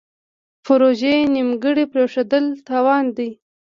پروژې 0.65 1.13
نیمګړې 1.35 1.85
پریښودل 1.93 2.45
تاوان 2.67 3.05
دی. 3.17 3.29